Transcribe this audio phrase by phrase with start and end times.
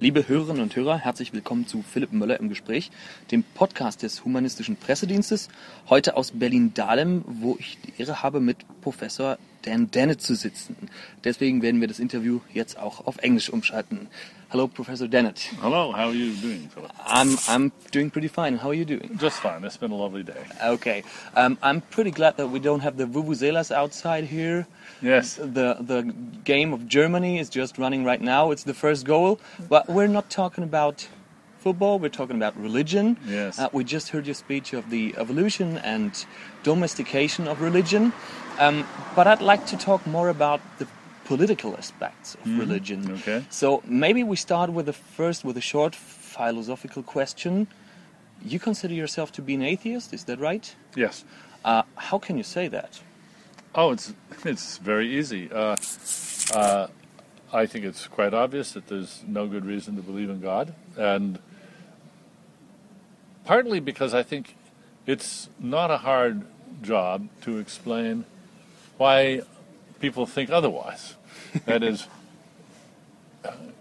[0.00, 2.92] Liebe Hörerinnen und Hörer, herzlich willkommen zu Philipp Möller im Gespräch,
[3.32, 5.48] dem Podcast des Humanistischen Pressedienstes.
[5.88, 10.76] Heute aus Berlin-Dahlem, wo ich die Ehre habe, mit Professor Dan Dennett zu sitzen.
[11.24, 14.06] Deswegen werden wir das Interview jetzt auch auf Englisch umschalten.
[14.50, 15.40] Hello, Professor Dennett.
[15.60, 16.90] Hello, how are you doing, Philipp?
[17.04, 18.56] I'm, I'm doing pretty fine.
[18.56, 19.18] How are you doing?
[19.18, 19.62] Just fine.
[19.62, 20.42] It's been a lovely day.
[20.64, 21.04] Okay.
[21.36, 24.66] Um, I'm pretty glad that we don't have the vuvuzelas outside here.
[25.02, 25.34] Yes.
[25.34, 28.50] The, the game of Germany is just running right now.
[28.50, 29.38] It's the first goal.
[29.68, 31.06] But we're not talking about
[31.58, 33.18] football, we're talking about religion.
[33.26, 33.58] Yes.
[33.58, 36.24] Uh, we just heard your speech of the evolution and
[36.62, 38.14] domestication of religion.
[38.58, 40.86] Um, but I'd like to talk more about the
[41.28, 43.12] political aspects of religion.
[43.18, 43.44] Okay.
[43.50, 47.66] So maybe we start with the first with a short philosophical question.
[48.42, 50.74] You consider yourself to be an atheist, is that right?
[50.96, 51.24] Yes.
[51.66, 53.00] Uh, how can you say that?
[53.74, 54.14] Oh, it's
[54.52, 55.50] it's very easy.
[55.52, 55.76] Uh,
[56.54, 56.86] uh,
[57.52, 61.38] I think it's quite obvious that there's no good reason to believe in God, and
[63.44, 64.56] partly because I think
[65.06, 66.46] it's not a hard
[66.80, 68.24] job to explain
[68.96, 69.42] why
[70.00, 71.17] people think otherwise.
[71.66, 72.06] That is,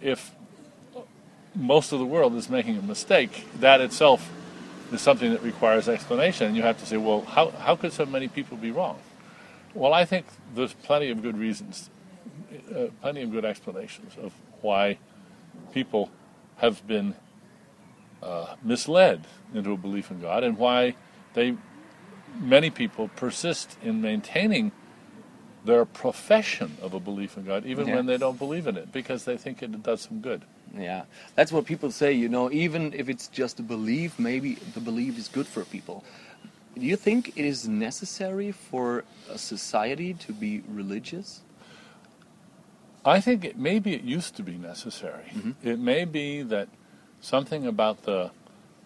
[0.00, 0.32] if
[1.54, 4.30] most of the world is making a mistake, that itself
[4.92, 6.46] is something that requires explanation.
[6.46, 8.98] And you have to say, well, how, how could so many people be wrong?
[9.74, 11.90] Well, I think there's plenty of good reasons,
[12.74, 14.98] uh, plenty of good explanations of why
[15.72, 16.10] people
[16.56, 17.14] have been
[18.22, 20.94] uh, misled into a belief in God and why
[21.34, 21.56] they,
[22.38, 24.72] many people persist in maintaining
[25.64, 27.96] their profession of a belief in God, even Yeah.
[27.96, 30.42] when they don't believe in it, because they think it does some good.
[30.76, 31.04] Yeah,
[31.36, 35.18] that's what people say, you know, even if it's just a belief, maybe the belief
[35.18, 36.04] is good for people.
[36.74, 41.42] Do you think it is necessary for a society to be religious?
[43.04, 45.32] I think it, maybe it used to be necessary.
[45.62, 46.68] It may be that
[47.20, 48.30] something about the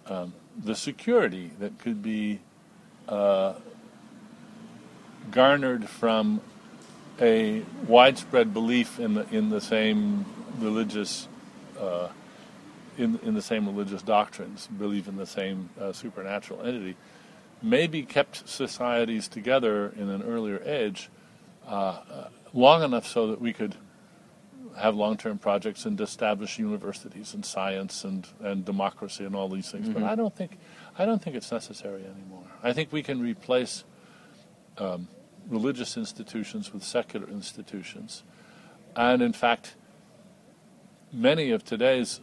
[0.07, 2.41] um, the security that could be
[3.09, 3.55] uh,
[5.31, 6.41] garnered from
[7.21, 10.25] a widespread belief in the in the same
[10.59, 11.29] religious
[11.79, 12.09] uh,
[12.97, 16.97] in in the same religious doctrines, belief in the same uh, supernatural entity,
[17.63, 21.11] maybe kept societies together in an earlier age
[21.67, 23.75] uh, uh, long enough so that we could
[24.77, 29.89] have long-term projects and establish universities and science and, and democracy and all these things.
[29.89, 30.57] But I don't think
[30.99, 32.45] I don't think it's necessary anymore.
[32.63, 33.85] I think we can replace
[34.79, 35.09] um,
[35.49, 38.23] religious institutions with secular institutions,
[38.95, 39.75] and in fact,
[41.13, 42.21] many of today's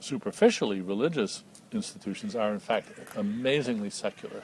[0.00, 4.42] superficially religious institutions are in fact amazingly secular.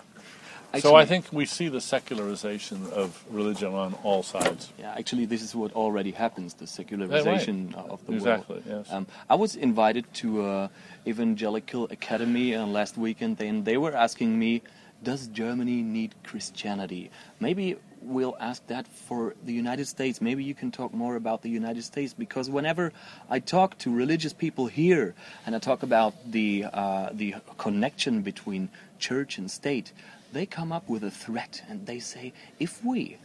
[0.78, 4.72] so I think we see the secularization of religion on all sides.
[4.78, 8.84] Yeah, actually, this is what already happens the secularization of the Exactly, world.
[8.86, 8.92] yes.
[8.92, 10.70] Um, I was invited to a
[11.06, 14.62] Evangelical Academy uh, last weekend, and they were asking me,
[15.04, 17.10] Does Germany need Christianity?
[17.38, 20.20] Maybe we'll ask that for the United States.
[20.20, 22.92] Maybe you can talk more about the United States because whenever
[23.28, 28.70] I talk to religious people here and I talk about the uh, the connection between
[28.98, 29.92] church and state,
[30.32, 33.18] they come up with a threat and they say, if we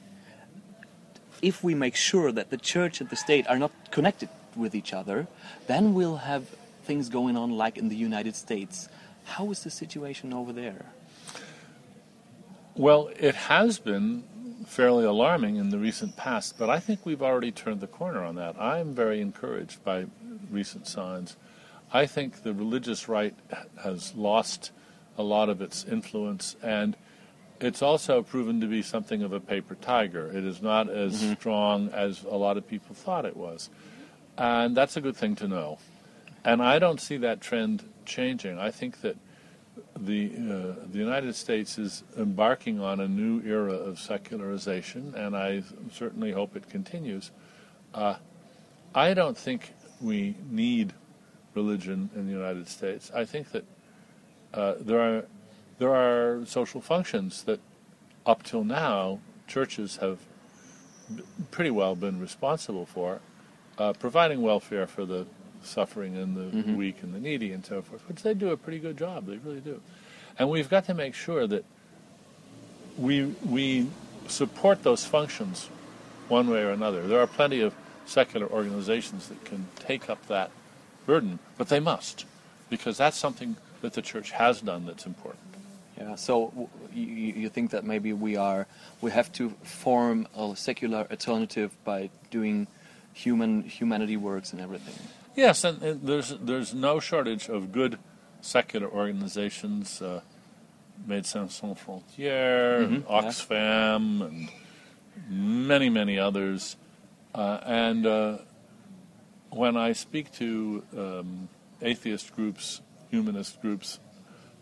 [1.42, 4.94] if we make sure that the church and the state are not connected with each
[4.94, 5.28] other,
[5.68, 6.44] then we'll have
[6.84, 8.90] things going on like in the United States.
[9.24, 10.88] How is the situation over there?
[12.76, 14.24] Well, it has been
[14.66, 18.36] fairly alarming in the recent past, but I think we've already turned the corner on
[18.36, 18.56] that.
[18.60, 20.06] I'm very encouraged by
[20.52, 21.36] recent signs.
[21.92, 23.36] I think the religious right
[23.84, 24.72] has lost
[25.18, 26.96] a lot of its influence, and
[27.60, 30.28] it's also proven to be something of a paper tiger.
[30.28, 31.34] It is not as mm-hmm.
[31.34, 33.70] strong as a lot of people thought it was.
[34.38, 35.80] And that's a good thing to know.
[36.46, 38.58] And I don't see that trend changing.
[38.58, 39.18] I think that
[40.00, 45.64] the uh, the United States is embarking on a new era of secularization, and I
[45.92, 47.32] certainly hope it continues.
[47.94, 48.16] Uh,
[48.96, 50.94] I don't think we need
[51.54, 53.12] religion in the United States.
[53.14, 53.66] I think that
[54.54, 55.26] uh, there are
[55.80, 57.60] there are social functions that
[58.26, 60.20] up till now churches have
[61.52, 63.20] pretty well been responsible for,
[63.78, 65.26] uh, providing welfare for the
[65.64, 66.76] suffering and the mm-hmm.
[66.76, 69.26] weak and the needy and so forth, which they do a pretty good job.
[69.26, 69.82] They really do.
[70.38, 71.66] And we've got to make sure that
[72.98, 73.88] we, we
[74.28, 75.70] support those functions
[76.28, 77.08] one way or another.
[77.08, 77.74] There are plenty of
[78.06, 80.52] secular organizations that can take up that
[81.06, 82.26] burden, but they must,
[82.70, 85.44] because that's something that the church has done that's important.
[85.98, 86.16] Yeah.
[86.16, 88.68] So you, you think that maybe we are
[89.02, 92.68] we have to form a secular alternative by doing
[93.14, 94.96] human humanity works and everything.
[95.36, 97.98] Yes, and, and there's there's no shortage of good
[98.42, 100.22] secular organizations, uh,
[101.08, 103.22] Médecins Sans Frontières, Mhm, yeah.
[103.22, 104.50] Oxfam, and
[105.30, 106.76] many many others.
[107.34, 108.38] Uh, and uh,
[109.52, 111.50] when I speak to um,
[111.82, 112.82] atheist groups,
[113.12, 114.00] humanist groups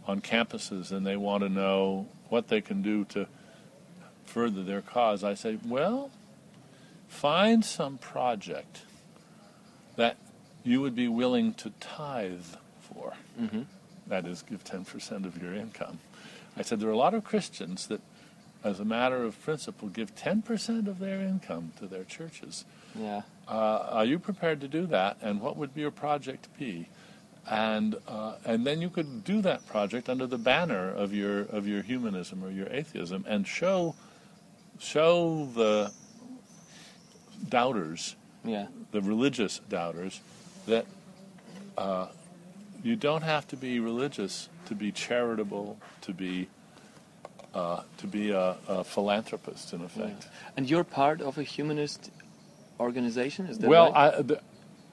[0.05, 3.27] on campuses, and they want to know what they can do to
[4.25, 6.11] further their cause, I say, well,
[7.07, 8.81] find some project
[9.95, 10.17] that
[10.67, 12.45] you would be willing to tithe
[12.81, 13.13] for.
[13.39, 13.61] Mm-hmm.
[14.07, 15.99] That is, give 10% of your income.
[16.57, 18.01] I said, there are a lot of Christians that,
[18.63, 22.65] as a matter of principle, give 10% of their income to their churches.
[22.99, 23.21] Yeah.
[23.47, 25.17] Uh, are you prepared to do that?
[25.21, 26.89] And what would your project be?
[27.49, 31.65] And uh, and then you could do that project under the banner of your of
[31.65, 33.95] your humanism or your atheism, and show
[34.79, 35.93] show the
[37.47, 38.67] doubters, Yeah.
[38.91, 40.19] the religious doubters,
[40.67, 40.85] that
[41.77, 42.07] uh,
[42.83, 46.47] you don't have to be religious to be charitable, to be
[47.53, 50.27] uh, to be a, a philanthropist in effect.
[50.55, 52.11] And you're part of a humanist
[52.79, 54.13] organization, is that Well, right?
[54.13, 54.39] I, th-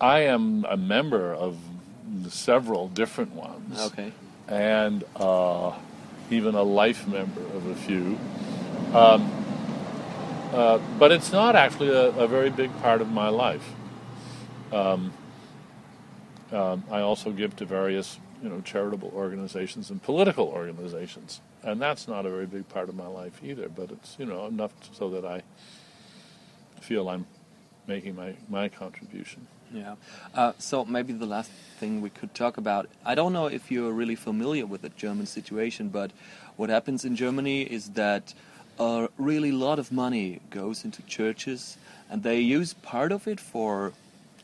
[0.01, 1.59] I am a member of
[2.31, 4.13] several different ones, okay.
[4.49, 5.73] and uh,
[6.31, 8.19] even a life member of a few.
[8.95, 9.31] Um,
[10.55, 13.73] uh, but it's not actually a, a very big part of my life.
[14.73, 15.13] Um,
[16.55, 22.07] um, I also give to various, you know, charitable organizations and political organizations, and that's
[22.07, 23.69] not a very big part of my life either.
[23.69, 25.43] But it's you know enough so that I
[26.81, 27.27] feel I'm
[27.87, 29.47] making my, my contribution.
[29.73, 29.97] Yeah.
[30.35, 32.89] Uh, so maybe the last thing we could talk about.
[33.05, 36.13] I don't know if you're really familiar with the German situation, but
[36.57, 38.35] what happens in Germany is that
[38.79, 41.77] a really lot of money goes into churches,
[42.11, 43.93] and they use part of it for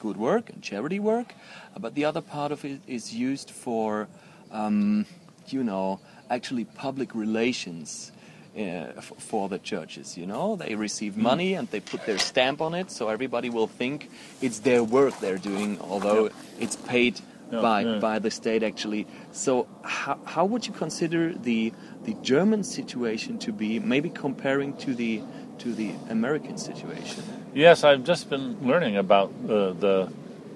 [0.00, 1.34] good work and charity work,
[1.78, 4.08] but the other part of it is used for,
[4.50, 5.06] um,
[5.48, 8.12] you know, actually public relations.
[8.56, 12.60] Uh, f- for the churches, you know, they receive money and they put their stamp
[12.60, 14.10] on it, so everybody will think
[14.42, 17.14] it's their work they're doing, although it's paid
[17.52, 18.00] Yeah, by yeah.
[18.00, 19.06] by the state actually.
[19.30, 21.72] So how how would you consider the
[22.08, 25.22] the German situation to be, maybe comparing to the
[25.60, 27.22] to the American situation?
[27.54, 30.12] Yes, I've just been learning about uh, the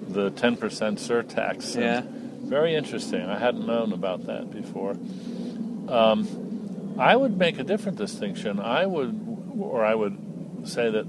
[0.07, 1.75] the ten percent surtax.
[1.79, 2.03] Yeah.
[2.47, 3.21] very interesting.
[3.21, 4.91] I hadn't known about that before.
[5.89, 8.59] Um, I would make a different distinction.
[8.59, 9.19] I would,
[9.59, 10.17] or I would
[10.65, 11.05] say that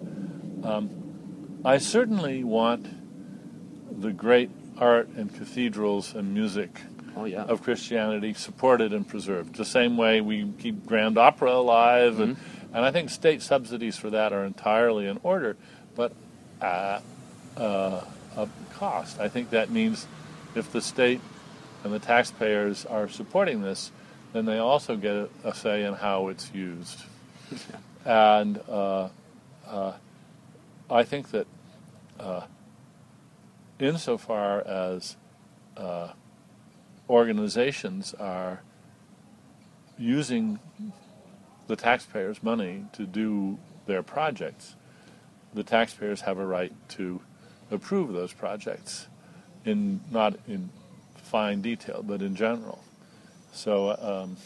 [0.64, 2.86] um, I certainly want
[4.00, 6.80] the great art and cathedrals and music
[7.16, 7.44] Oh yeah.
[7.44, 9.54] of Christianity supported and preserved.
[9.56, 12.36] The same way we keep Grand Opera alive, and,
[12.76, 15.56] and I think state subsidies for that are entirely in order,
[15.94, 16.12] but
[16.60, 17.02] at
[17.56, 18.02] uh,
[18.36, 19.18] a cost.
[19.18, 20.06] I think that means
[20.54, 21.22] if the state
[21.84, 23.92] and the taxpayers are supporting this,
[24.34, 27.04] then they also get a, say in how it's used.
[28.04, 29.08] and uh,
[29.66, 29.94] uh,
[30.90, 31.46] I think that
[32.20, 32.42] uh,
[33.78, 35.16] insofar as
[35.78, 36.08] uh,
[37.08, 38.60] organizations are
[39.96, 40.58] using
[41.66, 44.76] the taxpayers' money to do their projects,
[45.54, 47.20] the taxpayers have a right to
[47.70, 49.08] approve those projects
[49.64, 50.70] in not in
[51.16, 52.82] fine detail, but in general.
[53.52, 54.36] So um,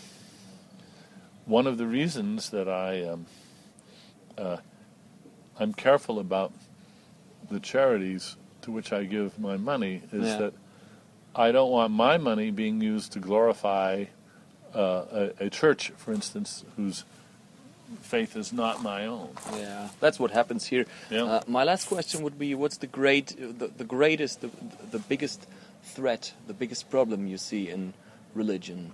[1.45, 3.27] one of the reasons that I um,
[4.39, 4.59] uh,
[5.59, 6.53] I'm careful about
[7.51, 10.37] the charities to which I give my money is Yeah.
[10.39, 10.55] that
[11.35, 14.07] I don't want my money being used to glorify
[14.75, 17.05] uh, a, a church, for instance, whose
[18.01, 19.31] faith is not my own.
[19.57, 20.87] Yeah, that's what happens here.
[21.11, 21.25] Yeah.
[21.25, 24.51] Uh, my last question would be: What's the great, the, the greatest, the,
[24.91, 25.47] the biggest
[25.83, 27.95] threat, the biggest problem you see in
[28.35, 28.93] religion?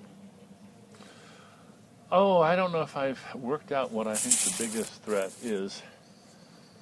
[2.10, 5.82] Oh, I don't know if I've worked out what I think the biggest threat is.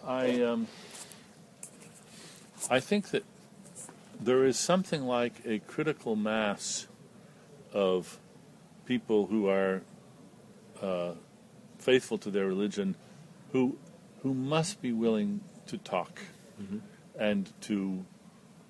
[0.07, 0.69] I um,
[2.71, 3.25] I think that
[4.21, 6.87] there is something like a critical mass
[7.73, 8.19] of
[8.87, 9.83] people who are
[10.83, 11.13] uh,
[11.79, 12.97] faithful to their religion,
[13.53, 13.77] who
[14.23, 16.21] who must be willing to talk
[17.19, 18.05] and to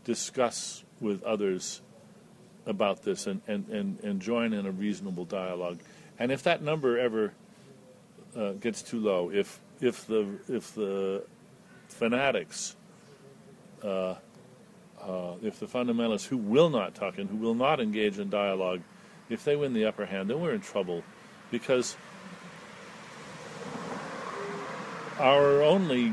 [0.04, 1.80] discuss with others
[2.66, 5.78] about this and, and, and, and join in a reasonable dialogue.
[6.18, 7.32] And if that number ever
[8.36, 11.24] uh, gets too low, if if the if the
[11.88, 12.76] fanatics,
[13.82, 14.14] uh,
[15.00, 18.80] uh, if the fundamentalists who will not talk and who will not engage in dialogue,
[19.34, 21.02] if they win the upper hand, then we're in trouble,
[21.50, 21.96] because
[25.18, 26.12] our only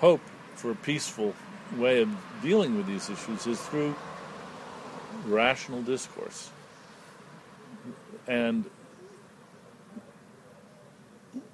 [0.00, 0.22] hope
[0.54, 1.34] for a peaceful
[1.76, 2.08] way of
[2.42, 3.94] dealing with these issues is through
[5.26, 6.50] rational discourse.
[8.26, 8.64] And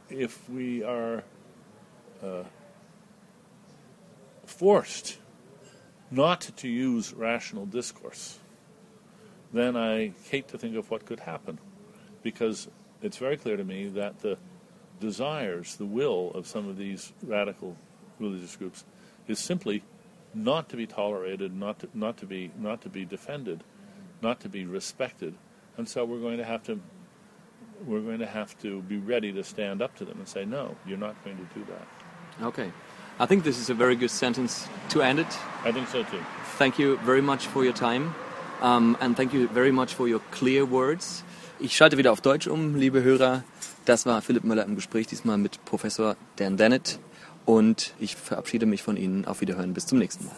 [0.08, 1.24] if we are
[2.22, 2.44] uh,
[4.46, 5.18] forced
[6.10, 8.38] not to use rational discourse,
[9.52, 11.58] then I hate to think of what could happen.
[12.22, 12.68] Because
[13.02, 14.36] it's very clear to me that the
[15.00, 17.76] desires, the will of some of these radical
[18.18, 18.84] religious groups
[19.28, 19.82] is simply
[20.34, 23.62] not to be tolerated, not to, not to be not to be defended,
[24.20, 25.34] not to be respected,
[25.76, 26.80] and so we're going to have to
[27.86, 30.74] we're going to have to be ready to stand up to them and say, no,
[30.84, 32.44] you're not going to do that.
[32.44, 32.72] Okay.
[33.20, 35.38] I think this is a very good sentence to end it.
[35.64, 36.20] I think so too.
[36.56, 38.14] Thank you very much for your time.
[38.60, 41.24] Um, and thank you very much for your clear words.
[41.60, 43.42] Ich schalte wieder auf Deutsch um, liebe Hörer.
[43.84, 46.98] Das war Philipp Müller im Gespräch, diesmal mit Professor Dan Dennett.
[47.46, 49.24] Und ich verabschiede mich von Ihnen.
[49.24, 49.72] Auf Wiederhören.
[49.72, 50.34] Bis zum nächsten Mal.